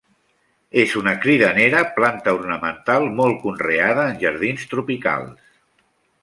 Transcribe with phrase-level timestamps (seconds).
[0.83, 5.55] És una cridanera planta ornamental, molt conreada en jardins tropicals.